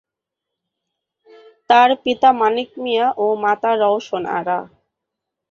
[1.69, 4.59] তার পিতা মানিক মিয়া ও মাতা রওশন আরা।